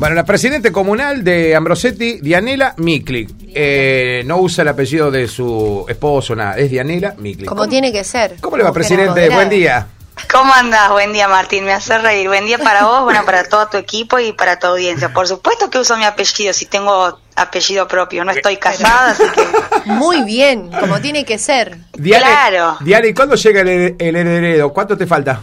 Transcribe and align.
Bueno, 0.00 0.14
la 0.14 0.24
presidente 0.24 0.72
comunal 0.72 1.22
de 1.22 1.54
Ambrosetti, 1.54 2.20
Dianela 2.22 2.72
Miklik. 2.78 3.28
Eh, 3.54 4.22
no 4.24 4.38
usa 4.38 4.62
el 4.62 4.68
apellido 4.68 5.10
de 5.10 5.28
su 5.28 5.84
esposo, 5.90 6.34
nada. 6.34 6.56
Es 6.56 6.70
Dianela 6.70 7.16
Miklik. 7.18 7.46
Como 7.46 7.68
tiene 7.68 7.92
que 7.92 8.02
ser. 8.02 8.36
¿Cómo 8.40 8.56
le 8.56 8.64
va, 8.64 8.72
presidente? 8.72 9.28
Buen 9.28 9.50
día. 9.50 9.88
¿Cómo 10.32 10.54
andás? 10.54 10.90
Buen 10.90 11.12
día, 11.12 11.28
Martín. 11.28 11.66
Me 11.66 11.74
hace 11.74 11.98
reír. 11.98 12.28
Buen 12.28 12.46
día 12.46 12.56
para 12.56 12.86
vos, 12.86 13.04
bueno, 13.04 13.26
para 13.26 13.44
todo 13.44 13.66
tu 13.66 13.76
equipo 13.76 14.18
y 14.18 14.32
para 14.32 14.58
tu 14.58 14.68
audiencia. 14.68 15.12
Por 15.12 15.28
supuesto 15.28 15.68
que 15.68 15.76
uso 15.76 15.94
mi 15.98 16.04
apellido, 16.04 16.54
si 16.54 16.64
tengo 16.64 17.20
apellido 17.36 17.86
propio. 17.86 18.24
No 18.24 18.30
estoy 18.32 18.56
casada, 18.56 19.10
así 19.10 19.24
que... 19.34 19.90
Muy 19.90 20.22
bien, 20.22 20.70
como 20.80 20.98
tiene 21.02 21.26
que 21.26 21.36
ser. 21.36 21.76
Diane, 21.92 22.24
Claro. 22.24 22.78
Diane, 22.80 23.08
¿y 23.08 23.12
cuándo 23.12 23.34
llega 23.34 23.60
el 23.60 23.96
heredero? 24.16 24.72
¿Cuánto 24.72 24.96
te 24.96 25.06
falta? 25.06 25.42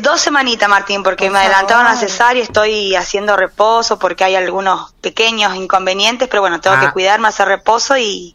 Dos 0.00 0.20
semanitas, 0.22 0.68
Martín, 0.70 1.02
porque 1.02 1.24
Por 1.26 1.34
me 1.34 1.38
adelantaron 1.40 1.84
la 1.84 1.90
favor. 1.92 2.08
cesárea, 2.08 2.42
estoy 2.42 2.94
haciendo 2.96 3.36
reposo 3.36 3.98
porque 3.98 4.24
hay 4.24 4.34
algunos 4.36 4.92
pequeños 5.02 5.54
inconvenientes, 5.54 6.28
pero 6.28 6.40
bueno, 6.40 6.60
tengo 6.62 6.76
Ah. 6.76 6.80
que 6.80 6.92
cuidarme, 6.92 7.28
hacer 7.28 7.46
reposo 7.48 7.98
y 7.98 8.34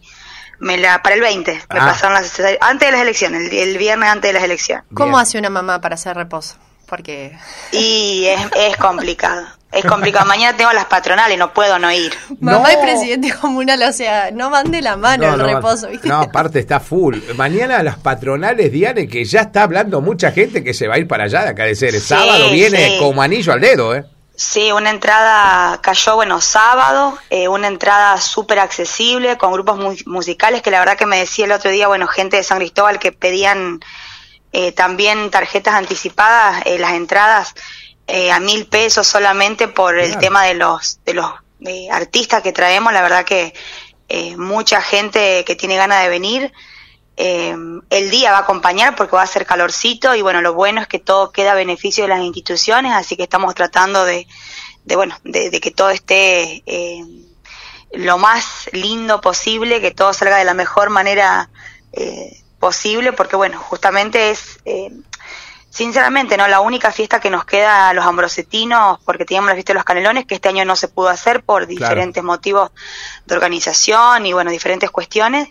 me 0.59 0.77
la 0.77 1.01
para 1.01 1.15
el 1.15 1.21
20 1.21 1.53
me 1.53 1.79
Ah. 1.79 1.85
pasaron 1.87 2.13
la 2.13 2.21
cesárea, 2.23 2.57
antes 2.61 2.87
de 2.87 2.91
las 2.91 3.01
elecciones, 3.01 3.51
el, 3.51 3.57
el 3.57 3.77
viernes 3.79 4.07
antes 4.09 4.29
de 4.29 4.33
las 4.33 4.43
elecciones. 4.43 4.85
¿Cómo 4.93 5.13
Bien. 5.13 5.21
hace 5.21 5.39
una 5.39 5.49
mamá 5.49 5.81
para 5.81 5.95
hacer 5.95 6.15
reposo? 6.15 6.55
Porque 6.87 7.35
Y 7.71 8.25
es, 8.27 8.39
es 8.55 8.77
complicado, 8.77 9.45
es 9.71 9.85
complicado. 9.85 10.25
Mañana 10.27 10.55
tengo 10.57 10.71
las 10.73 10.85
patronales, 10.85 11.37
no 11.37 11.53
puedo 11.53 11.77
no 11.79 11.91
ir. 11.91 12.13
mamá 12.39 12.71
No. 12.71 12.79
y 12.79 12.81
presidente 12.83 13.33
comunal, 13.33 13.81
o 13.83 13.91
sea, 13.93 14.31
no 14.31 14.49
van 14.49 14.71
de 14.71 14.81
la 14.81 14.97
mano 14.97 15.33
el 15.33 15.39
reposo, 15.39 15.87
¿viste? 15.89 16.07
No, 16.07 16.21
aparte 16.21 16.59
está 16.59 16.79
full. 16.79 17.17
Mañana 17.35 17.81
las 17.83 17.97
patronales, 17.97 18.71
Diane, 18.71 19.07
que 19.07 19.23
ya 19.25 19.41
está 19.41 19.63
hablando 19.63 20.01
mucha 20.01 20.31
gente 20.31 20.63
que 20.63 20.73
se 20.73 20.87
va 20.87 20.95
a 20.95 20.97
ir 20.99 21.07
para 21.07 21.25
allá 21.25 21.43
de 21.43 21.49
acá 21.49 21.63
de. 21.65 21.75
Sí, 21.75 21.91
Sábado 21.99 22.49
viene 22.51 22.89
sí. 22.91 22.97
como 22.99 23.21
anillo 23.21 23.53
al 23.53 23.61
dedo, 23.61 23.95
¿eh? 23.95 24.05
Sí, 24.39 24.71
una 24.71 24.91
entrada 24.91 25.79
cayó, 25.81 26.13
bueno, 26.15 26.39
sábado, 26.41 27.17
eh, 27.31 27.47
una 27.47 27.67
entrada 27.67 28.17
súper 28.17 28.59
accesible 28.59 29.35
con 29.35 29.51
grupos 29.51 29.79
mu- 29.79 29.95
musicales 30.05 30.61
que 30.61 30.69
la 30.69 30.77
verdad 30.77 30.95
que 30.95 31.07
me 31.07 31.17
decía 31.17 31.45
el 31.45 31.51
otro 31.53 31.71
día, 31.71 31.87
bueno, 31.87 32.05
gente 32.05 32.37
de 32.37 32.43
San 32.43 32.59
Cristóbal 32.59 32.99
que 32.99 33.11
pedían 33.11 33.79
eh, 34.53 34.71
también 34.73 35.31
tarjetas 35.31 35.73
anticipadas, 35.73 36.61
eh, 36.65 36.77
las 36.77 36.91
entradas 36.93 37.55
eh, 38.07 38.31
a 38.31 38.39
mil 38.39 38.67
pesos 38.67 39.07
solamente 39.07 39.67
por 39.67 39.99
el 39.99 40.17
tema 40.17 40.45
de 40.45 40.53
los 40.53 40.99
de 41.05 41.13
los 41.13 41.31
artistas 41.91 42.41
que 42.41 42.53
traemos, 42.53 42.93
la 42.93 43.01
verdad 43.01 43.25
que 43.25 43.53
eh, 44.09 44.37
mucha 44.37 44.81
gente 44.81 45.43
que 45.45 45.55
tiene 45.55 45.75
ganas 45.75 46.01
de 46.03 46.09
venir. 46.09 46.53
Eh, 47.19 47.55
el 47.89 48.11
día 48.11 48.31
va 48.31 48.37
a 48.37 48.41
acompañar 48.41 48.95
porque 48.95 49.15
va 49.15 49.23
a 49.23 49.27
ser 49.27 49.45
calorcito 49.47 50.13
y 50.13 50.21
bueno, 50.21 50.41
lo 50.41 50.53
bueno 50.53 50.81
es 50.81 50.87
que 50.87 50.99
todo 50.99 51.31
queda 51.31 51.53
a 51.53 51.55
beneficio 51.55 52.03
de 52.03 52.09
las 52.09 52.21
instituciones, 52.21 52.93
así 52.93 53.17
que 53.17 53.23
estamos 53.23 53.55
tratando 53.55 54.05
de, 54.05 54.27
de 54.85 54.95
bueno, 54.95 55.17
de, 55.23 55.49
de 55.49 55.59
que 55.59 55.71
todo 55.71 55.89
esté 55.89 56.61
eh, 56.67 57.03
lo 57.91 58.17
más 58.19 58.69
lindo 58.71 59.19
posible, 59.19 59.81
que 59.81 59.91
todo 59.91 60.13
salga 60.13 60.37
de 60.37 60.45
la 60.45 60.53
mejor 60.53 60.91
manera 60.91 61.49
eh, 61.93 62.43
posible, 62.59 63.13
porque 63.13 63.35
bueno, 63.35 63.59
justamente 63.59 64.29
es, 64.29 64.59
eh, 64.65 64.91
sinceramente, 65.69 66.37
no 66.37 66.47
la 66.47 66.61
única 66.61 66.91
fiesta 66.91 67.19
que 67.19 67.29
nos 67.29 67.45
queda 67.45 67.89
a 67.89 67.93
los 67.93 68.05
ambrosetinos, 68.05 68.99
porque 69.05 69.25
teníamos 69.25 69.49
la 69.49 69.55
fiesta 69.55 69.73
de 69.73 69.75
los 69.75 69.83
canelones, 69.83 70.25
que 70.25 70.35
este 70.35 70.49
año 70.49 70.65
no 70.65 70.75
se 70.75 70.87
pudo 70.87 71.09
hacer 71.09 71.43
por 71.43 71.67
diferentes 71.67 72.23
motivos 72.23 72.71
de 73.25 73.35
organización 73.35 74.25
y 74.25 74.33
bueno, 74.33 74.51
diferentes 74.51 74.89
cuestiones. 74.91 75.47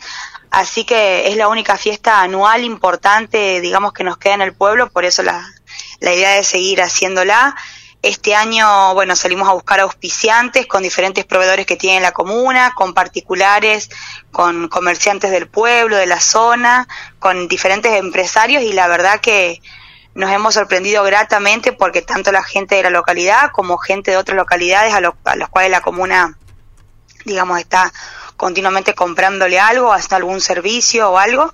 Así 0.50 0.84
que 0.84 1.28
es 1.28 1.36
la 1.36 1.48
única 1.48 1.76
fiesta 1.76 2.22
anual 2.22 2.64
importante, 2.64 3.60
digamos, 3.60 3.92
que 3.92 4.04
nos 4.04 4.16
queda 4.16 4.34
en 4.34 4.42
el 4.42 4.54
pueblo, 4.54 4.90
por 4.90 5.04
eso 5.04 5.22
la, 5.22 5.46
la 6.00 6.12
idea 6.12 6.30
de 6.32 6.44
seguir 6.44 6.80
haciéndola. 6.80 7.54
Este 8.02 8.34
año, 8.36 8.94
bueno, 8.94 9.16
salimos 9.16 9.48
a 9.48 9.52
buscar 9.52 9.80
auspiciantes 9.80 10.66
con 10.66 10.82
diferentes 10.82 11.24
proveedores 11.24 11.66
que 11.66 11.76
tiene 11.76 12.00
la 12.00 12.12
comuna, 12.12 12.72
con 12.74 12.94
particulares, 12.94 13.90
con 14.30 14.68
comerciantes 14.68 15.30
del 15.30 15.48
pueblo, 15.48 15.96
de 15.96 16.06
la 16.06 16.20
zona, 16.20 16.86
con 17.18 17.48
diferentes 17.48 17.92
empresarios 17.94 18.62
y 18.62 18.72
la 18.72 18.86
verdad 18.86 19.20
que 19.20 19.60
nos 20.16 20.30
hemos 20.30 20.54
sorprendido 20.54 21.02
gratamente 21.04 21.72
porque 21.72 22.02
tanto 22.02 22.32
la 22.32 22.42
gente 22.42 22.74
de 22.74 22.82
la 22.82 22.90
localidad 22.90 23.50
como 23.52 23.76
gente 23.78 24.10
de 24.12 24.16
otras 24.16 24.36
localidades 24.36 24.94
a, 24.94 25.00
lo- 25.00 25.16
a 25.24 25.36
los 25.36 25.48
cuales 25.50 25.70
la 25.70 25.82
comuna, 25.82 26.36
digamos, 27.24 27.58
está 27.58 27.92
continuamente 28.36 28.94
comprándole 28.94 29.60
algo, 29.60 29.92
hasta 29.92 30.16
algún 30.16 30.40
servicio 30.40 31.10
o 31.10 31.18
algo, 31.18 31.52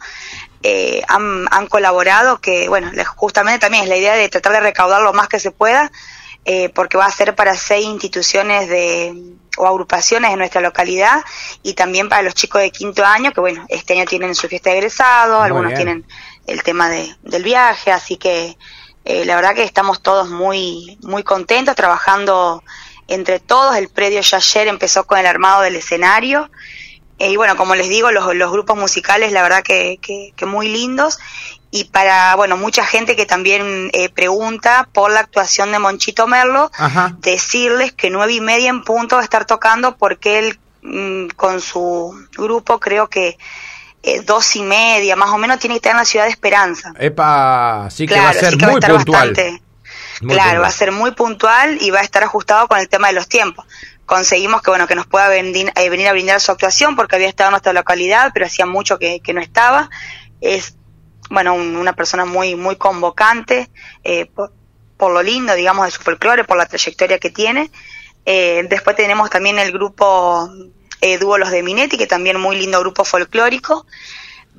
eh, 0.63 1.03
han, 1.09 1.47
han 1.51 1.67
colaborado, 1.67 2.41
que 2.41 2.69
bueno, 2.69 2.91
justamente 3.17 3.59
también 3.59 3.83
es 3.85 3.89
la 3.89 3.97
idea 3.97 4.15
de 4.15 4.29
tratar 4.29 4.53
de 4.53 4.61
recaudar 4.61 5.03
lo 5.03 5.13
más 5.13 5.29
que 5.29 5.41
se 5.41 5.51
pueda, 5.51 5.91
eh, 6.45 6.69
porque 6.71 6.97
va 6.97 7.07
a 7.07 7.11
ser 7.11 7.35
para 7.35 7.57
seis 7.57 7.85
instituciones 7.87 8.69
de 8.69 9.15
o 9.59 9.67
agrupaciones 9.67 10.31
de 10.31 10.37
nuestra 10.39 10.61
localidad 10.63 11.23
y 11.63 11.75
también 11.75 12.09
para 12.09 12.23
los 12.23 12.35
chicos 12.35 12.63
de 12.63 12.71
quinto 12.71 13.05
año, 13.05 13.33
que 13.33 13.41
bueno, 13.41 13.67
este 13.69 13.93
año 13.93 14.07
tienen 14.07 14.35
su 14.35 14.49
fiesta 14.49 14.71
de 14.71 14.79
egresado, 14.79 15.37
Muy 15.39 15.47
algunos 15.47 15.69
bien. 15.73 15.77
tienen 15.77 16.07
el 16.47 16.63
tema 16.63 16.89
de, 16.89 17.15
del 17.23 17.43
viaje, 17.43 17.93
así 17.93 18.17
que 18.17 18.57
eh, 19.05 19.25
la 19.25 19.37
verdad 19.37 19.55
que 19.55 19.65
estamos 19.65 20.01
todos 20.03 20.29
muy, 20.29 20.99
muy 21.03 21.23
contentos 21.23 21.75
trabajando 21.75 22.63
entre 23.09 23.41
todos. 23.41 23.77
El 23.77 23.89
predio 23.89 24.21
ya 24.21 24.37
ayer 24.39 24.69
empezó 24.69 25.05
con 25.05 25.19
el 25.19 25.27
armado 25.27 25.63
del 25.63 25.77
escenario. 25.77 26.51
Eh, 27.19 27.31
y 27.31 27.37
bueno, 27.37 27.57
como 27.57 27.75
les 27.75 27.89
digo, 27.89 28.11
los, 28.13 28.35
los 28.35 28.51
grupos 28.53 28.77
musicales, 28.77 29.33
la 29.33 29.43
verdad 29.43 29.63
que, 29.63 29.99
que, 30.01 30.33
que 30.37 30.47
muy 30.47 30.69
lindos. 30.69 31.19
Y 31.71 31.85
para, 31.85 32.37
bueno, 32.37 32.57
mucha 32.57 32.85
gente 32.85 33.17
que 33.17 33.25
también 33.27 33.91
eh, 33.93 34.09
pregunta 34.11 34.89
por 34.93 35.11
la 35.11 35.21
actuación 35.21 35.73
de 35.73 35.79
Monchito 35.79 36.27
Merlo, 36.27 36.71
Ajá. 36.77 37.17
decirles 37.21 37.93
que 37.93 38.11
nueve 38.11 38.35
y 38.35 38.41
media 38.41 38.69
en 38.69 38.85
punto 38.85 39.17
va 39.17 39.23
a 39.23 39.25
estar 39.25 39.47
tocando 39.47 39.97
porque 39.97 40.39
él 40.39 40.59
mm, 40.83 41.29
con 41.35 41.61
su 41.63 42.15
grupo 42.37 42.79
creo 42.79 43.09
que 43.09 43.39
eh, 44.03 44.21
dos 44.23 44.57
y 44.57 44.63
media 44.63 45.17
más 45.17 45.31
o 45.31 45.39
menos 45.39 45.59
tiene 45.59 45.75
que 45.75 45.79
estar 45.79 45.93
en 45.93 45.99
la 45.99 46.05
ciudad 46.05 46.25
de 46.27 46.31
Esperanza. 46.33 46.93
Epa, 46.99 47.89
sí 47.91 48.07
que 48.07 48.15
va 48.19 48.31
a 48.31 48.33
Claro, 48.33 48.41
ser 48.49 48.63
va 48.63 48.67
a 48.67 48.71
muy 48.71 48.79
estar 48.79 48.95
puntual. 48.97 49.29
bastante, 49.29 49.51
Muy 50.23 50.35
claro, 50.35 50.43
puntual. 50.51 50.63
va 50.63 50.67
a 50.67 50.71
ser 50.71 50.93
muy 50.93 51.11
puntual 51.13 51.79
y 51.81 51.91
va 51.91 52.01
a 52.01 52.03
estar 52.03 52.23
ajustado 52.25 52.69
con 52.69 52.79
el 52.79 52.89
tema 52.89 53.09
de 53.09 53.15
los 53.15 53.29
tiempos. 53.29 53.65
Conseguimos 54.07 54.61
que 54.63 54.71
bueno 54.71 54.87
que 54.87 54.95
nos 54.97 55.07
pueda 55.07 55.29
venir, 55.29 55.73
eh, 55.77 55.89
venir 55.89 56.09
a 56.09 56.13
brindar 56.13 56.41
su 56.41 56.51
actuación 56.53 56.97
porque 56.97 57.17
había 57.17 57.29
estado 57.29 57.49
en 57.49 57.53
nuestra 57.53 57.73
localidad, 57.73 58.31
pero 58.35 58.47
hacía 58.47 58.67
mucho 58.67 58.99
que, 58.99 59.21
que 59.21 59.33
no 59.33 59.41
estaba. 59.41 59.89
Es 60.41 60.75
bueno 61.31 61.55
un- 61.55 61.77
una 61.77 61.95
persona 61.95 62.25
muy 62.25 62.57
muy 62.57 62.77
convocante 62.77 63.71
eh, 64.05 64.27
por, 64.27 64.53
por 64.99 65.13
lo 65.13 65.23
lindo, 65.23 65.55
digamos, 65.55 65.87
de 65.87 65.93
su 65.93 66.03
folclore, 66.03 66.45
por 66.45 66.57
la 66.59 66.67
trayectoria 66.67 67.19
que 67.19 67.31
tiene. 67.31 67.71
Eh, 68.27 68.67
después 68.69 68.95
tenemos 68.97 69.31
también 69.31 69.59
el 69.59 69.73
grupo 69.73 70.49
eh, 71.03 71.19
Dúo 71.19 71.37
Los 71.37 71.51
de 71.51 71.63
Minetti, 71.63 71.99
que 71.99 72.07
también 72.07 72.41
muy 72.41 72.57
lindo 72.57 72.81
grupo 72.81 73.05
folclórico. 73.05 73.85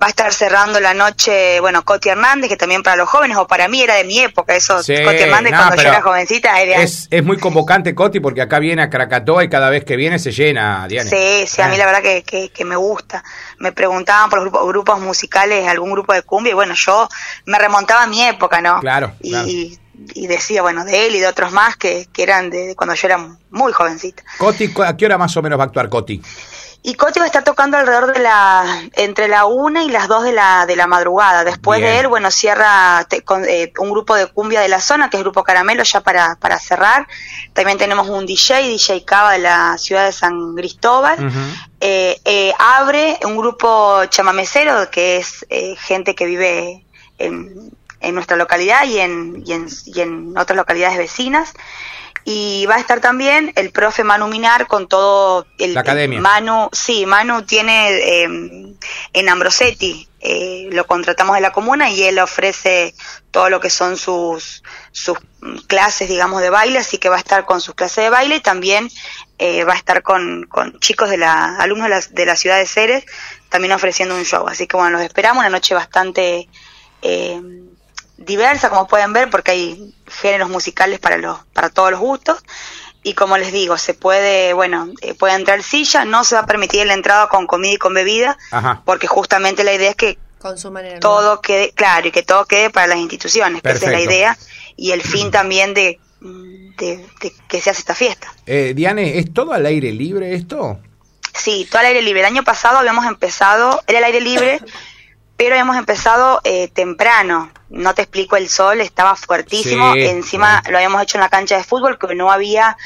Va 0.02 0.08
a 0.08 0.10
estar 0.10 0.34
cerrando 0.34 0.80
la 0.80 0.96
noche, 0.96 1.60
bueno, 1.60 1.86
Coti 1.86 2.10
Hernández, 2.10 2.50
que 2.50 2.58
también 2.58 2.82
para 2.82 2.96
los 2.96 3.08
jóvenes, 3.08 3.38
o 3.38 3.46
para 3.48 3.68
mí 3.68 3.80
era 3.84 3.94
de 3.94 4.04
mi 4.04 4.20
época, 4.20 4.56
eso, 4.56 4.82
Sí, 4.82 4.96
Coti 5.04 5.18
Hernández 5.18 5.52
no, 5.52 5.58
cuando 5.60 5.76
yo 5.84 5.88
era 5.88 6.02
jovencita 6.02 6.60
era... 6.60 6.82
Es, 6.82 7.08
es 7.12 7.24
muy 7.24 7.38
convocante, 7.38 7.94
Coti, 7.94 8.20
porque 8.20 8.42
acá 8.42 8.58
viene 8.58 8.82
a 8.82 8.90
Krakatoa 8.90 9.44
y 9.44 9.50
cada 9.50 9.70
vez 9.70 9.86
que 9.86 9.96
viene 9.96 10.18
se 10.18 10.32
llena, 10.32 10.88
Diane. 10.88 11.08
Sí, 11.12 11.46
sí, 11.48 11.62
a 11.62 11.68
mí 11.68 11.76
Ah. 11.76 11.78
la 11.78 11.86
verdad 11.86 12.02
que, 12.02 12.24
que, 12.24 12.50
que 12.50 12.66
me 12.66 12.76
gusta. 12.76 13.24
Me 13.60 13.72
preguntaban 13.72 14.32
por 14.32 14.40
los 14.40 14.46
grupos, 14.52 14.68
grupos 14.68 15.00
musicales, 15.00 15.68
algún 15.68 15.92
grupo 15.92 16.12
de 16.12 16.24
cumbia, 16.24 16.52
y 16.52 16.56
bueno, 16.56 16.74
yo 16.74 17.08
me 17.46 17.60
remontaba 17.60 18.02
a 18.04 18.08
mi 18.08 18.24
época, 18.24 18.62
¿no? 18.62 18.80
Claro, 18.80 19.14
Y, 19.22 19.30
claro. 19.30 19.48
y 19.48 19.80
decía, 19.94 20.62
bueno, 20.62 20.84
de 20.86 21.06
él 21.08 21.16
y 21.16 21.20
de 21.20 21.28
otros 21.28 21.52
más 21.52 21.78
que, 21.78 22.08
que 22.12 22.24
eran 22.24 22.50
de, 22.50 22.68
de 22.68 22.76
cuando 22.76 22.96
yo 22.96 23.08
era 23.08 23.18
muy 23.52 23.72
jovencita. 23.74 24.24
Coti, 24.38 24.74
¿a 24.86 24.98
qué 24.98 25.06
hora 25.06 25.18
más 25.18 25.36
o 25.38 25.42
menos 25.42 25.60
va 25.60 25.64
a 25.64 25.68
actuar 25.68 25.90
Coti? 25.90 26.22
Y 26.86 26.96
Coti 26.96 27.20
va 27.20 27.24
a 27.24 27.28
estar 27.28 27.46
tocando 27.46 27.78
alrededor 27.78 28.14
de 28.14 28.20
la, 28.20 28.82
entre 28.98 29.30
la 29.30 29.46
una 29.46 29.84
y 29.86 29.90
las 29.90 30.10
dos 30.10 30.26
de 30.26 30.34
la, 30.34 30.66
de 30.66 30.76
la 30.76 30.86
madrugada. 30.86 31.46
Después 31.46 31.80
Bien. 31.80 31.94
de 31.94 32.00
él, 32.02 32.08
bueno, 32.10 32.30
cierra 32.30 33.06
te- 33.08 33.22
con, 33.22 33.46
eh, 33.46 33.72
un 33.80 33.90
grupo 33.92 34.16
de 34.16 34.26
cumbia 34.28 34.60
de 34.60 34.68
la 34.68 34.82
zona, 34.82 35.10
que 35.10 35.16
es 35.16 35.20
el 35.20 35.24
Grupo 35.24 35.44
Caramelo, 35.46 35.84
ya 35.84 36.02
para, 36.02 36.36
para 36.36 36.60
cerrar. 36.60 37.08
También 37.54 37.78
tenemos 37.78 38.10
un 38.10 38.26
DJ, 38.26 38.64
DJ 38.68 39.06
Cava 39.06 39.32
de 39.32 39.40
la 39.40 39.78
ciudad 39.78 40.04
de 40.08 40.12
San 40.12 40.56
Cristóbal. 40.56 41.32
Eh, 41.80 42.20
eh, 42.26 42.52
abre 42.60 43.18
un 43.24 43.38
grupo 43.38 44.04
chamamecero, 44.10 44.92
que 44.92 45.18
es 45.18 45.46
gente 45.80 46.16
que 46.16 46.26
vive 46.26 46.86
en, 47.18 47.72
en 48.04 48.16
nuestra 48.16 48.38
localidad 48.38 48.86
y 48.86 49.00
en, 49.00 49.44
y, 49.46 49.54
en, 49.54 49.68
y 49.86 50.02
en 50.02 50.38
otras 50.38 50.58
localidades 50.58 50.98
vecinas. 50.98 51.54
Y 52.26 52.66
va 52.68 52.76
a 52.76 52.80
estar 52.80 53.02
también 53.02 53.52
el 53.56 53.72
profe 53.72 54.06
Manu 54.06 54.28
Minar 54.28 54.68
con 54.68 54.88
todo 54.88 55.46
el, 55.58 55.74
La 55.74 55.82
academia. 55.82 56.18
el 56.18 56.22
Manu, 56.22 56.70
sí, 56.72 57.06
Manu 57.06 57.42
tiene 57.42 57.90
eh, 57.92 58.30
en 59.14 59.30
Ambrosetti, 59.30 60.08
eh, 60.22 60.70
lo 60.72 60.88
contratamos 60.88 61.36
de 61.36 61.42
la 61.42 61.52
comuna 61.52 61.90
y 61.90 62.04
él 62.04 62.20
ofrece 62.20 62.96
todo 63.30 63.50
lo 63.50 63.60
que 63.60 63.70
son 63.70 63.98
sus, 63.98 64.64
sus 64.94 65.18
clases, 65.68 66.08
digamos, 66.08 66.42
de 66.42 66.50
baile, 66.50 66.80
así 66.80 66.98
que 66.98 67.10
va 67.10 67.18
a 67.18 67.20
estar 67.20 67.44
con 67.44 67.60
sus 67.60 67.76
clases 67.76 68.06
de 68.06 68.10
baile 68.10 68.38
y 68.38 68.40
también 68.40 68.90
eh, 69.38 69.66
va 69.66 69.74
a 69.74 69.78
estar 69.78 70.02
con, 70.02 70.46
con 70.48 70.80
chicos 70.80 71.10
de 71.10 71.18
la, 71.18 71.58
alumnos 71.58 71.90
de 71.90 71.96
la, 71.96 72.02
de 72.10 72.26
la 72.26 72.38
ciudad 72.38 72.58
de 72.58 72.68
Ceres, 72.68 73.06
también 73.50 73.74
ofreciendo 73.74 74.16
un 74.16 74.24
show. 74.24 74.48
Así 74.48 74.66
que 74.66 74.78
bueno, 74.78 74.92
los 74.92 75.02
esperamos, 75.02 75.42
una 75.42 75.50
noche 75.50 75.76
bastante 75.76 76.48
eh, 77.02 77.42
diversa, 78.26 78.70
como 78.70 78.88
pueden 78.88 79.14
ver, 79.14 79.30
porque 79.30 79.52
hay 79.52 79.96
géneros 80.08 80.50
musicales 80.50 81.00
para 81.00 81.18
los, 81.18 81.40
para 81.54 81.70
todos 81.70 81.92
los 81.92 82.00
gustos. 82.00 82.44
y 83.04 83.14
como 83.14 83.38
les 83.38 83.52
digo, 83.52 83.78
se 83.78 83.94
puede, 83.94 84.54
bueno, 84.54 84.90
eh, 85.02 85.14
puede 85.14 85.36
entrar 85.36 85.62
silla, 85.62 86.06
no 86.06 86.24
se 86.24 86.36
va 86.36 86.42
a 86.42 86.46
permitir 86.46 86.86
la 86.86 86.94
entrada 86.94 87.28
con 87.28 87.48
comida 87.48 87.74
y 87.74 87.78
con 87.78 87.94
bebida, 87.94 88.38
porque 88.86 89.08
justamente 89.08 89.64
la 89.64 89.74
idea 89.74 89.90
es 89.90 89.96
que 89.96 90.18
Consuman 90.44 91.00
todo 91.00 91.40
quede, 91.40 91.72
claro, 91.72 92.10
y 92.10 92.12
que 92.12 92.22
todo 92.22 92.44
quede 92.46 92.70
para 92.70 92.88
las 92.88 92.98
instituciones, 92.98 93.62
que 93.62 93.72
esa 93.72 93.86
es 93.86 93.92
la 93.94 94.02
idea 94.02 94.38
y 94.76 94.92
el 94.92 95.02
fin 95.02 95.32
también 95.32 95.74
de, 95.74 96.00
de, 96.20 97.06
que 97.48 97.62
se 97.62 97.70
hace 97.70 97.80
esta 97.80 97.96
fiesta. 97.96 98.34
Eh, 98.46 98.74
Diane, 98.76 99.20
¿es 99.20 99.34
todo 99.34 99.54
al 99.54 99.66
aire 99.66 99.94
libre 99.94 100.36
esto? 100.36 100.80
Sí, 101.34 101.66
todo 101.70 101.80
al 101.80 101.88
aire 101.88 102.02
libre. 102.02 102.20
El 102.20 102.26
año 102.28 102.44
pasado 102.44 102.78
habíamos 102.78 103.06
empezado, 103.06 103.82
era 103.88 104.00
el 104.00 104.04
aire 104.04 104.20
libre, 104.20 104.60
pero 105.38 105.52
habíamos 105.52 105.78
empezado 105.78 106.42
eh, 106.44 106.68
temprano. 106.68 107.50
No 107.74 107.96
te 107.96 108.04
explico, 108.04 108.36
el 108.36 108.50
sol 108.50 108.82
estaba 108.82 109.16
fuertísimo. 109.16 109.96
Encima 109.96 110.62
lo 110.70 110.78
habíamos 110.78 111.02
hecho 111.02 111.18
en 111.18 111.22
la 111.22 111.30
cancha 111.30 111.58
de 111.58 111.64
fútbol, 111.64 111.98
que 111.98 112.14
no 112.14 112.32
había 112.32 112.78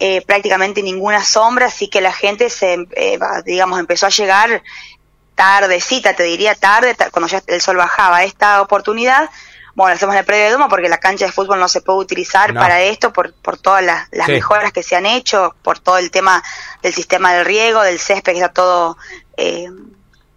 eh, 0.00 0.22
prácticamente 0.22 0.82
ninguna 0.82 1.22
sombra, 1.22 1.66
así 1.66 1.88
que 1.88 2.00
la 2.00 2.12
gente 2.12 2.48
se, 2.48 2.86
eh, 2.92 3.18
digamos, 3.44 3.78
empezó 3.78 4.06
a 4.06 4.10
llegar 4.10 4.62
tardecita, 5.34 6.14
te 6.14 6.22
diría 6.22 6.54
tarde, 6.54 6.96
cuando 7.10 7.28
ya 7.28 7.42
el 7.46 7.60
sol 7.60 7.76
bajaba. 7.76 8.24
Esta 8.24 8.62
oportunidad 8.62 9.28
bueno, 9.74 9.94
hacemos 9.94 10.14
el 10.16 10.24
predio 10.24 10.44
de 10.44 10.50
Doma 10.50 10.68
porque 10.68 10.88
la 10.88 10.98
cancha 10.98 11.26
de 11.26 11.32
fútbol 11.32 11.58
no 11.58 11.68
se 11.68 11.80
puede 11.80 11.98
utilizar 11.98 12.52
para 12.52 12.82
esto, 12.82 13.12
por, 13.12 13.32
por 13.32 13.56
todas 13.56 13.82
las, 13.82 14.28
mejoras 14.28 14.72
que 14.72 14.82
se 14.82 14.96
han 14.96 15.06
hecho, 15.06 15.54
por 15.62 15.78
todo 15.78 15.98
el 15.98 16.10
tema 16.10 16.42
del 16.82 16.92
sistema 16.92 17.32
del 17.32 17.46
riego, 17.46 17.80
del 17.82 17.98
césped 17.98 18.32
que 18.32 18.38
está 18.38 18.52
todo 18.52 18.98
eh, 19.36 19.68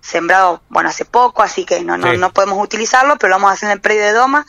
sembrado, 0.06 0.62
bueno, 0.70 0.90
hace 0.90 1.04
poco, 1.04 1.42
así 1.42 1.66
que 1.66 1.82
no, 1.84 1.98
no, 1.98 2.14
no 2.14 2.32
podemos 2.32 2.62
utilizarlo, 2.62 3.18
pero 3.18 3.30
lo 3.30 3.36
vamos 3.38 3.50
a 3.50 3.54
hacer 3.54 3.68
en 3.68 3.74
el 3.74 3.82
predio 3.82 4.04
de 4.04 4.14
Doma, 4.14 4.46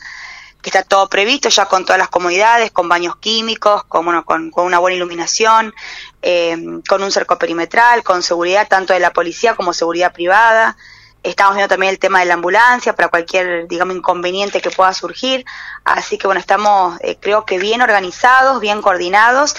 que 0.61 0.69
está 0.69 0.83
todo 0.83 1.09
previsto 1.09 1.49
ya 1.49 1.65
con 1.65 1.83
todas 1.83 1.97
las 1.97 2.09
comodidades, 2.09 2.71
con 2.71 2.87
baños 2.87 3.15
químicos, 3.17 3.83
con, 3.85 4.05
bueno, 4.05 4.23
con, 4.23 4.51
con 4.51 4.65
una 4.65 4.79
buena 4.79 4.97
iluminación, 4.97 5.73
eh, 6.21 6.57
con 6.87 7.01
un 7.01 7.11
cerco 7.11 7.37
perimetral, 7.37 8.03
con 8.03 8.21
seguridad 8.21 8.67
tanto 8.67 8.93
de 8.93 8.99
la 8.99 9.11
policía 9.13 9.55
como 9.55 9.73
seguridad 9.73 10.13
privada. 10.13 10.77
Estamos 11.23 11.55
viendo 11.55 11.69
también 11.69 11.91
el 11.91 11.99
tema 11.99 12.19
de 12.19 12.25
la 12.25 12.35
ambulancia 12.35 12.95
para 12.95 13.09
cualquier, 13.09 13.67
digamos, 13.67 13.95
inconveniente 13.95 14.61
que 14.61 14.69
pueda 14.69 14.93
surgir. 14.93 15.43
Así 15.83 16.17
que 16.17 16.27
bueno, 16.27 16.39
estamos, 16.39 16.99
eh, 17.01 17.17
creo 17.19 17.45
que 17.45 17.57
bien 17.57 17.81
organizados, 17.81 18.61
bien 18.61 18.81
coordinados. 18.81 19.55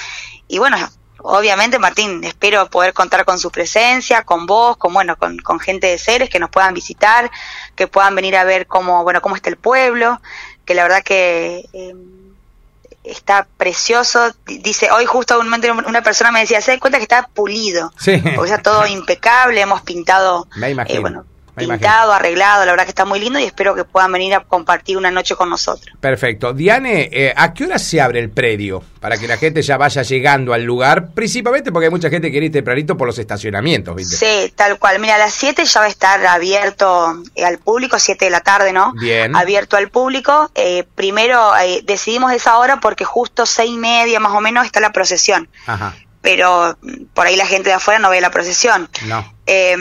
Y 0.46 0.58
bueno, 0.58 0.78
obviamente, 1.18 1.78
Martín, 1.78 2.22
espero 2.24 2.68
poder 2.68 2.92
contar 2.92 3.24
con 3.24 3.38
su 3.38 3.50
presencia, 3.50 4.22
con 4.22 4.46
vos, 4.46 4.76
con 4.76 4.92
bueno, 4.92 5.16
con, 5.16 5.38
con 5.38 5.60
gente 5.60 5.86
de 5.88 5.98
seres 5.98 6.30
que 6.30 6.38
nos 6.38 6.50
puedan 6.50 6.74
visitar, 6.74 7.30
que 7.74 7.86
puedan 7.86 8.14
venir 8.14 8.36
a 8.36 8.44
ver 8.44 8.66
cómo, 8.66 9.02
bueno, 9.02 9.20
cómo 9.20 9.36
está 9.36 9.50
el 9.50 9.56
pueblo, 9.56 10.20
que 10.64 10.74
la 10.74 10.82
verdad 10.82 11.02
que 11.02 11.68
eh, 11.72 11.94
está 13.04 13.46
precioso. 13.56 14.34
Dice, 14.46 14.90
hoy 14.90 15.06
justo 15.06 15.38
un 15.38 15.46
momento 15.46 15.72
una 15.86 16.02
persona 16.02 16.30
me 16.30 16.40
decía, 16.40 16.60
se 16.60 16.72
da 16.72 16.78
cuenta 16.78 16.98
que 16.98 17.04
está 17.04 17.28
pulido, 17.28 17.92
sí. 17.98 18.18
porque 18.36 18.50
está 18.50 18.62
todo 18.62 18.86
impecable, 18.88 19.60
hemos 19.60 19.82
pintado, 19.82 20.46
me 20.56 20.70
imagino. 20.70 20.98
Eh, 20.98 21.00
bueno, 21.00 21.24
pintado, 21.58 22.12
arreglado, 22.12 22.64
la 22.64 22.72
verdad 22.72 22.84
que 22.84 22.90
está 22.90 23.04
muy 23.04 23.20
lindo 23.20 23.38
y 23.38 23.44
espero 23.44 23.74
que 23.74 23.84
puedan 23.84 24.12
venir 24.12 24.34
a 24.34 24.40
compartir 24.40 24.96
una 24.96 25.10
noche 25.10 25.34
con 25.34 25.50
nosotros. 25.50 25.94
Perfecto. 26.00 26.52
Diane, 26.52 27.08
eh, 27.12 27.32
¿a 27.36 27.52
qué 27.52 27.64
hora 27.64 27.78
se 27.78 28.00
abre 28.00 28.20
el 28.20 28.30
predio? 28.30 28.82
Para 29.00 29.16
que 29.16 29.28
la 29.28 29.36
gente 29.36 29.62
ya 29.62 29.76
vaya 29.76 30.02
llegando 30.02 30.52
al 30.52 30.64
lugar, 30.64 31.12
principalmente 31.12 31.70
porque 31.70 31.86
hay 31.86 31.90
mucha 31.90 32.10
gente 32.10 32.28
que 32.28 32.32
quiere 32.32 32.46
ir 32.46 32.52
tempranito 32.52 32.96
por 32.96 33.06
los 33.06 33.18
estacionamientos, 33.18 33.94
¿viste? 33.94 34.16
Sí, 34.16 34.52
tal 34.56 34.78
cual. 34.78 34.98
Mira, 34.98 35.16
a 35.16 35.18
las 35.18 35.34
7 35.34 35.64
ya 35.64 35.80
va 35.80 35.86
a 35.86 35.88
estar 35.88 36.24
abierto 36.26 37.22
eh, 37.34 37.44
al 37.44 37.58
público, 37.58 37.98
7 37.98 38.24
de 38.24 38.30
la 38.30 38.40
tarde, 38.40 38.72
¿no? 38.72 38.92
Bien. 38.94 39.36
Abierto 39.36 39.76
al 39.76 39.90
público. 39.90 40.50
Eh, 40.54 40.84
primero 40.94 41.52
decidimos 41.84 42.32
esa 42.32 42.58
hora 42.58 42.80
porque 42.80 43.04
justo 43.04 43.46
seis 43.46 43.70
y 43.70 43.78
media 43.78 44.20
más 44.20 44.32
o 44.32 44.40
menos 44.40 44.66
está 44.66 44.80
la 44.80 44.92
procesión. 44.92 45.48
Ajá 45.66 45.94
pero 46.20 46.76
por 47.14 47.26
ahí 47.26 47.36
la 47.36 47.46
gente 47.46 47.70
de 47.70 47.74
afuera 47.74 47.98
no 47.98 48.10
ve 48.10 48.20
la 48.20 48.30
procesión. 48.30 48.88
No. 49.06 49.32
Eh, 49.46 49.76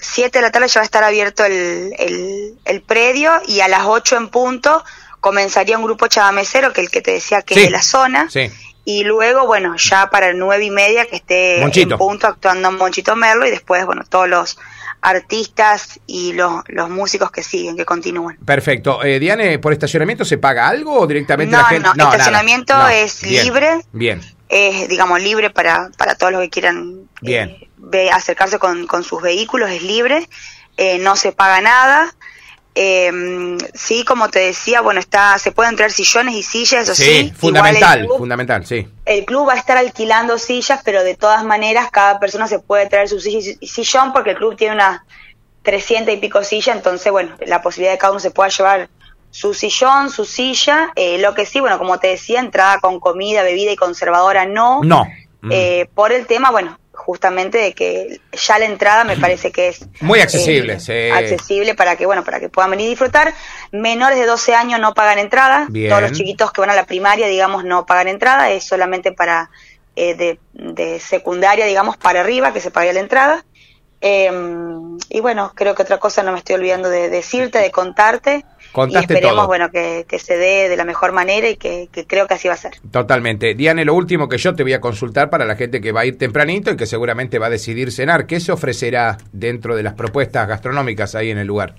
siete 0.00 0.38
de 0.38 0.42
la 0.42 0.50
tarde 0.50 0.68
ya 0.68 0.80
va 0.80 0.82
a 0.82 0.84
estar 0.84 1.04
abierto 1.04 1.44
el, 1.44 2.54
el, 2.64 2.82
predio 2.82 3.32
y 3.46 3.60
a 3.60 3.68
las 3.68 3.82
ocho 3.84 4.16
en 4.16 4.28
punto 4.28 4.84
comenzaría 5.20 5.78
un 5.78 5.84
grupo 5.84 6.06
chavamecero, 6.06 6.72
que 6.72 6.82
el 6.82 6.90
que 6.90 7.00
te 7.00 7.12
decía 7.12 7.42
que 7.42 7.54
es 7.54 7.62
de 7.62 7.70
la 7.70 7.82
zona. 7.82 8.28
Sí. 8.30 8.50
Y 8.84 9.02
luego, 9.02 9.46
bueno, 9.46 9.74
ya 9.76 10.10
para 10.10 10.28
el 10.28 10.38
nueve 10.38 10.64
y 10.64 10.70
media 10.70 11.06
que 11.06 11.16
esté 11.16 11.60
en 11.60 11.88
punto 11.90 12.28
actuando 12.28 12.70
Monchito 12.70 13.16
Merlo 13.16 13.46
y 13.46 13.50
después, 13.50 13.84
bueno, 13.84 14.04
todos 14.08 14.28
los 14.28 14.58
artistas 15.00 16.00
y 16.06 16.32
los, 16.32 16.62
los 16.68 16.90
músicos 16.90 17.30
que 17.30 17.42
siguen, 17.42 17.76
que 17.76 17.84
continúan. 17.84 18.36
Perfecto. 18.44 19.04
Eh, 19.04 19.18
Diane, 19.18 19.58
¿por 19.58 19.72
estacionamiento 19.72 20.24
se 20.24 20.38
paga 20.38 20.68
algo 20.68 21.00
o 21.00 21.06
directamente 21.06 21.54
no, 21.54 21.62
la 21.62 21.68
gente? 21.68 21.88
No, 21.88 21.94
no, 21.94 22.12
estacionamiento 22.12 22.88
es 22.88 23.22
libre. 23.22 23.80
Bien 23.92 24.20
es, 24.48 24.88
digamos, 24.88 25.20
libre 25.20 25.50
para, 25.50 25.90
para 25.96 26.14
todos 26.14 26.32
los 26.32 26.42
que 26.42 26.50
quieran 26.50 27.08
eh, 27.22 27.68
acercarse 28.12 28.58
con, 28.58 28.86
con, 28.86 29.02
sus 29.02 29.22
vehículos, 29.22 29.70
es 29.70 29.82
libre, 29.82 30.28
eh, 30.76 30.98
no 30.98 31.16
se 31.16 31.32
paga 31.32 31.60
nada. 31.60 32.14
Eh, 32.78 33.56
sí, 33.72 34.04
como 34.04 34.28
te 34.28 34.40
decía, 34.40 34.82
bueno, 34.82 35.00
está, 35.00 35.38
se 35.38 35.50
pueden 35.50 35.76
traer 35.76 35.92
sillones 35.92 36.34
y 36.34 36.42
sillas, 36.42 36.82
eso 36.82 36.94
sí. 36.94 37.32
fundamental, 37.34 38.06
fundamental, 38.18 38.66
sí. 38.66 38.86
El 39.06 39.24
club 39.24 39.48
va 39.48 39.54
a 39.54 39.56
estar 39.56 39.78
alquilando 39.78 40.36
sillas, 40.36 40.82
pero 40.84 41.02
de 41.02 41.14
todas 41.14 41.42
maneras 41.42 41.88
cada 41.90 42.20
persona 42.20 42.46
se 42.46 42.58
puede 42.58 42.86
traer 42.86 43.08
su 43.08 43.18
silla 43.18 43.52
y 43.58 43.66
sillón 43.66 44.12
porque 44.12 44.32
el 44.32 44.36
club 44.36 44.56
tiene 44.56 44.74
unas 44.74 45.00
300 45.62 46.12
y 46.12 46.18
pico 46.18 46.44
sillas, 46.44 46.76
entonces, 46.76 47.10
bueno, 47.10 47.34
la 47.46 47.62
posibilidad 47.62 47.92
de 47.92 47.98
cada 47.98 48.10
uno 48.10 48.20
se 48.20 48.30
pueda 48.30 48.50
llevar 48.50 48.90
su 49.30 49.54
sillón, 49.54 50.10
su 50.10 50.26
silla, 50.26 50.92
eh, 50.96 51.16
lo 51.16 51.34
que 51.34 51.46
sí, 51.46 51.60
bueno, 51.60 51.78
como 51.78 51.98
te 51.98 52.08
decía, 52.08 52.40
entrada 52.40 52.78
con 52.80 53.00
comida, 53.00 53.42
bebida 53.42 53.72
y 53.72 53.76
conservadora 53.76 54.44
no. 54.44 54.82
No. 54.82 55.06
Eh, 55.50 55.88
por 55.94 56.12
el 56.12 56.26
tema, 56.26 56.50
bueno, 56.50 56.78
justamente 56.96 57.58
de 57.58 57.72
que 57.72 58.20
ya 58.32 58.58
la 58.58 58.64
entrada 58.64 59.04
me 59.04 59.16
parece 59.16 59.52
que 59.52 59.68
es 59.68 59.86
muy 60.00 60.20
accesible, 60.20 60.78
eh, 60.88 61.12
accesible 61.12 61.74
para 61.74 61.96
que 61.96 62.06
bueno, 62.06 62.24
para 62.24 62.40
que 62.40 62.48
puedan 62.48 62.70
venir 62.72 62.86
a 62.86 62.90
disfrutar. 62.90 63.34
Menores 63.72 64.18
de 64.18 64.26
12 64.26 64.54
años 64.54 64.80
no 64.80 64.94
pagan 64.94 65.18
entrada, 65.18 65.68
todos 65.88 66.02
los 66.02 66.12
chiquitos 66.12 66.52
que 66.52 66.60
van 66.60 66.70
a 66.70 66.74
la 66.74 66.86
primaria, 66.86 67.26
digamos, 67.26 67.64
no 67.64 67.86
pagan 67.86 68.08
entrada, 68.08 68.50
es 68.50 68.64
solamente 68.64 69.12
para 69.12 69.50
de, 69.94 70.38
de, 70.52 71.00
secundaria, 71.00 71.64
digamos, 71.66 71.96
para 71.96 72.20
arriba 72.20 72.52
que 72.52 72.60
se 72.60 72.70
pague 72.70 72.92
la 72.92 73.00
entrada. 73.00 73.44
y 74.02 75.20
bueno, 75.20 75.52
creo 75.54 75.74
que 75.74 75.82
otra 75.82 75.98
cosa 75.98 76.22
no 76.22 76.32
me 76.32 76.38
estoy 76.38 76.56
olvidando 76.56 76.88
de 76.88 77.08
decirte, 77.08 77.58
de 77.58 77.70
contarte 77.70 78.44
y 78.88 78.96
esperemos, 78.96 79.46
bueno, 79.46 79.70
que, 79.70 80.04
se 80.18 80.36
dé 80.36 80.68
de 80.68 80.76
la 80.76 80.84
mejor 80.84 81.12
manera 81.12 81.48
y 81.48 81.56
que, 81.56 81.88
creo 82.06 82.26
que 82.26 82.34
así 82.34 82.48
va 82.48 82.54
a 82.54 82.58
ser. 82.58 82.72
Totalmente. 82.90 83.54
Diane, 83.54 83.84
lo 83.84 83.94
último 83.94 84.28
que 84.28 84.38
yo 84.38 84.54
te 84.54 84.62
voy 84.62 84.72
a 84.72 84.80
consultar 84.80 85.30
para 85.30 85.44
la 85.44 85.56
gente 85.56 85.80
que 85.80 85.92
va 85.92 86.02
a 86.02 86.06
ir 86.06 86.18
tempranito 86.18 86.70
y 86.70 86.76
que 86.76 86.86
seguramente 86.86 87.38
va 87.38 87.46
a 87.46 87.50
decidir 87.50 87.92
cenar, 87.92 88.26
¿qué 88.26 88.40
se 88.40 88.52
ofrecerá 88.52 89.18
dentro 89.32 89.76
de 89.76 89.82
las 89.82 89.94
propuestas 89.94 90.46
gastronómicas 90.48 91.14
ahí 91.14 91.30
en 91.30 91.38
el 91.38 91.46
lugar? 91.46 91.74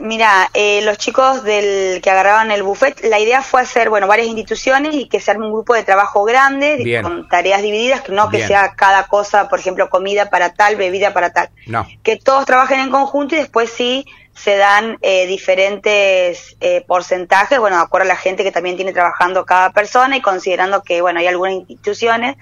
Mira, 0.00 0.50
eh, 0.52 0.82
los 0.82 0.98
chicos 0.98 1.42
del 1.42 2.02
que 2.02 2.10
agarraban 2.10 2.50
el 2.50 2.62
buffet, 2.62 3.02
la 3.04 3.18
idea 3.18 3.40
fue 3.40 3.62
hacer, 3.62 3.88
bueno, 3.88 4.06
varias 4.06 4.28
instituciones 4.28 4.94
y 4.94 5.08
que 5.08 5.20
se 5.20 5.30
arme 5.30 5.46
un 5.46 5.52
grupo 5.52 5.74
de 5.74 5.84
trabajo 5.84 6.24
grande, 6.24 7.00
con 7.02 7.28
tareas 7.28 7.62
divididas, 7.62 8.02
que 8.02 8.12
no 8.12 8.28
que 8.28 8.46
sea 8.46 8.74
cada 8.76 9.06
cosa, 9.06 9.48
por 9.48 9.58
ejemplo, 9.58 9.88
comida 9.88 10.28
para 10.28 10.52
tal, 10.52 10.76
bebida 10.76 11.14
para 11.14 11.32
tal. 11.32 11.48
No. 11.66 11.86
Que 12.02 12.16
todos 12.16 12.44
trabajen 12.44 12.80
en 12.80 12.90
conjunto 12.90 13.36
y 13.36 13.38
después 13.38 13.70
sí 13.70 14.06
se 14.34 14.56
dan 14.58 14.98
eh, 15.00 15.26
diferentes 15.26 16.56
eh, 16.60 16.84
porcentajes, 16.86 17.58
bueno, 17.58 17.76
de 17.76 17.82
acuerdo 17.82 18.04
a 18.04 18.08
la 18.08 18.16
gente 18.16 18.44
que 18.44 18.52
también 18.52 18.76
tiene 18.76 18.92
trabajando 18.92 19.46
cada 19.46 19.70
persona 19.70 20.16
y 20.16 20.20
considerando 20.20 20.82
que, 20.82 21.00
bueno, 21.00 21.20
hay 21.20 21.26
algunas 21.26 21.54
instituciones 21.54 22.36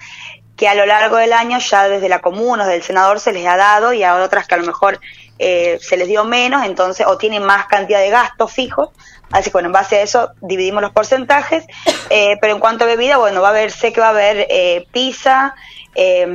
que 0.57 0.67
a 0.67 0.75
lo 0.75 0.85
largo 0.85 1.17
del 1.17 1.33
año 1.33 1.59
ya 1.59 1.87
desde 1.87 2.09
la 2.09 2.21
comuna 2.21 2.65
o 2.65 2.67
del 2.67 2.83
senador 2.83 3.19
se 3.19 3.33
les 3.33 3.45
ha 3.45 3.57
dado 3.57 3.93
y 3.93 4.03
a 4.03 4.15
otras 4.15 4.47
que 4.47 4.55
a 4.55 4.57
lo 4.57 4.65
mejor 4.65 4.99
eh, 5.39 5.77
se 5.81 5.97
les 5.97 6.07
dio 6.07 6.23
menos, 6.23 6.65
entonces, 6.65 7.05
o 7.07 7.17
tienen 7.17 7.43
más 7.43 7.67
cantidad 7.67 7.99
de 7.99 8.09
gastos 8.09 8.51
fijos, 8.51 8.89
así 9.31 9.49
que 9.49 9.53
bueno, 9.53 9.67
en 9.67 9.73
base 9.73 9.97
a 9.97 10.01
eso 10.01 10.31
dividimos 10.41 10.81
los 10.81 10.91
porcentajes, 10.91 11.65
pero 12.09 12.53
en 12.53 12.59
cuanto 12.59 12.85
a 12.85 12.87
bebida, 12.87 13.17
bueno, 13.17 13.41
va 13.41 13.47
a 13.47 13.51
haber, 13.51 13.71
sé 13.71 13.91
que 13.91 14.01
va 14.01 14.07
a 14.07 14.11
haber 14.11 14.47
pizza, 14.91 15.55
eh, 15.95 16.27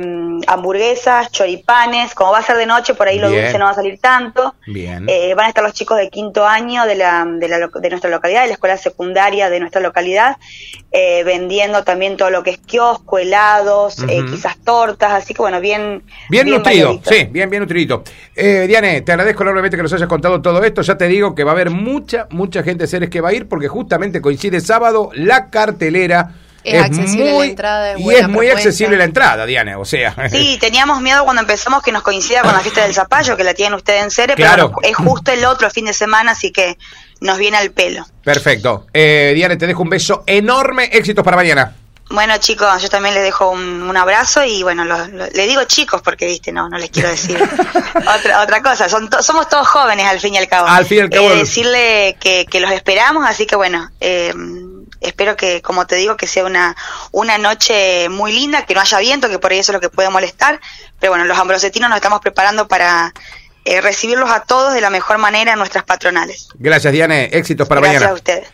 hamburguesas, 0.47 1.31
choripanes, 1.31 2.15
como 2.15 2.31
va 2.31 2.39
a 2.39 2.43
ser 2.43 2.57
de 2.57 2.65
noche, 2.65 2.95
por 2.95 3.07
ahí 3.07 3.19
lo 3.19 3.29
dulce 3.29 3.57
no 3.57 3.65
va 3.65 3.71
a 3.71 3.75
salir 3.75 3.99
tanto. 3.99 4.55
Bien. 4.65 5.05
Eh, 5.07 5.33
van 5.35 5.45
a 5.45 5.49
estar 5.49 5.63
los 5.63 5.73
chicos 5.73 5.97
de 5.97 6.09
quinto 6.09 6.45
año 6.45 6.85
de, 6.85 6.95
la, 6.95 7.25
de, 7.25 7.47
la, 7.47 7.59
de 7.67 7.89
nuestra 7.89 8.09
localidad, 8.09 8.41
de 8.41 8.47
la 8.47 8.53
escuela 8.53 8.77
secundaria 8.77 9.49
de 9.49 9.59
nuestra 9.59 9.79
localidad, 9.81 10.37
eh, 10.91 11.23
vendiendo 11.23 11.83
también 11.83 12.17
todo 12.17 12.31
lo 12.31 12.43
que 12.43 12.51
es 12.51 12.57
kiosco, 12.57 13.19
helados, 13.19 14.03
eh, 14.09 14.23
quizás 14.29 14.57
tortas, 14.63 15.13
así 15.13 15.33
que 15.33 15.41
bueno, 15.41 15.61
bien... 15.61 16.03
Bien, 16.29 16.49
nutrido, 16.49 16.99
sí, 17.03 17.27
bien, 17.29 17.49
bien 17.49 17.61
nutrido. 17.61 18.03
Eh, 18.35 18.65
Diane, 18.67 19.01
te 19.01 19.11
agradezco 19.11 19.43
enormemente 19.43 19.77
que 19.77 19.83
nos 19.83 19.93
hayas 19.93 20.09
contado 20.09 20.41
todo 20.41 20.63
esto, 20.63 20.81
ya 20.81 20.97
te 20.97 21.07
digo 21.07 21.35
que 21.35 21.43
va 21.43 21.51
a 21.51 21.53
haber 21.53 21.69
mucha, 21.69 22.27
mucha 22.31 22.63
gente 22.63 22.83
de 22.83 22.87
seres 22.87 23.09
que 23.09 23.21
va 23.21 23.29
a 23.29 23.33
ir 23.33 23.47
porque 23.47 23.67
justamente 23.67 24.21
coincide 24.21 24.59
sábado 24.59 25.11
la 25.13 25.49
cartelera 25.49 26.33
es, 26.63 26.83
accesible 26.83 27.31
la 27.31 27.45
entrada. 27.45 27.99
y 27.99 28.09
es 28.09 28.27
muy 28.27 28.49
accesible 28.49 28.97
la 28.97 29.03
entrada, 29.03 29.45
Diana, 29.45 29.77
o 29.77 29.85
sea. 29.85 30.15
Sí, 30.31 30.57
teníamos 30.59 31.01
miedo 31.01 31.23
cuando 31.23 31.41
empezamos 31.41 31.83
que 31.83 31.91
nos 31.91 32.03
coincida 32.03 32.41
con 32.41 32.53
la 32.53 32.59
fiesta 32.59 32.83
del 32.83 32.93
zapallo, 32.93 33.35
que 33.35 33.43
la 33.43 33.53
tienen 33.53 33.73
ustedes 33.73 34.03
en 34.03 34.11
serie, 34.11 34.35
pero 34.35 34.71
es 34.81 34.95
justo 34.95 35.31
el 35.31 35.45
otro 35.45 35.69
fin 35.69 35.85
de 35.85 35.93
semana, 35.93 36.31
así 36.31 36.51
que 36.51 36.77
nos 37.19 37.37
viene 37.37 37.57
al 37.57 37.71
pelo. 37.71 38.05
Perfecto. 38.23 38.87
Eh, 38.93 39.31
Diana, 39.35 39.57
te 39.57 39.67
dejo 39.67 39.83
un 39.83 39.89
beso 39.89 40.23
enorme. 40.25 40.89
Éxitos 40.91 41.23
para 41.23 41.37
mañana. 41.37 41.75
Bueno, 42.11 42.37
chicos, 42.39 42.81
yo 42.81 42.89
también 42.89 43.15
les 43.15 43.23
dejo 43.23 43.49
un, 43.49 43.95
abrazo 43.95 44.43
y 44.43 44.63
bueno, 44.63 44.83
le 45.33 45.47
digo 45.47 45.63
chicos 45.63 46.01
porque, 46.01 46.25
viste, 46.25 46.51
no, 46.51 46.67
no 46.67 46.77
les 46.77 46.89
quiero 46.89 47.09
decir 47.09 47.41
otra, 47.95 48.41
otra 48.41 48.61
cosa. 48.61 48.89
Son 48.89 49.09
somos 49.21 49.47
todos 49.47 49.67
jóvenes 49.67 50.05
al 50.07 50.19
fin 50.19 50.33
y 50.33 50.37
al 50.37 50.47
cabo. 50.47 50.67
Al 50.67 50.85
fin 50.85 50.97
y 50.97 51.01
al 51.01 51.09
cabo. 51.09 51.31
Eh, 51.31 51.37
decirle 51.37 52.17
que, 52.19 52.45
que, 52.49 52.59
los 52.59 52.71
esperamos, 52.71 53.25
así 53.25 53.45
que 53.45 53.55
bueno, 53.55 53.89
eh, 54.01 54.33
espero 55.01 55.35
que, 55.35 55.61
como 55.61 55.85
te 55.87 55.95
digo, 55.95 56.15
que 56.15 56.27
sea 56.27 56.45
una, 56.45 56.75
una 57.11 57.37
noche 57.37 58.07
muy 58.09 58.31
linda, 58.31 58.65
que 58.65 58.73
no 58.73 58.81
haya 58.81 58.99
viento, 58.99 59.29
que 59.29 59.39
por 59.39 59.51
ahí 59.51 59.59
eso 59.59 59.71
es 59.71 59.75
lo 59.75 59.81
que 59.81 59.89
puede 59.89 60.09
molestar. 60.09 60.61
Pero 60.99 61.11
bueno, 61.11 61.25
los 61.25 61.37
ambrosetinos 61.37 61.89
nos 61.89 61.97
estamos 61.97 62.21
preparando 62.21 62.67
para 62.67 63.13
eh, 63.65 63.81
recibirlos 63.81 64.29
a 64.31 64.41
todos 64.41 64.73
de 64.73 64.81
la 64.81 64.89
mejor 64.89 65.17
manera 65.17 65.53
en 65.53 65.57
nuestras 65.59 65.83
patronales. 65.83 66.47
Gracias, 66.55 66.93
Diane. 66.93 67.25
Éxitos 67.25 67.67
para 67.67 67.81
mañana. 67.81 67.99
Gracias 67.99 68.11
a 68.11 68.15
ustedes. 68.15 68.47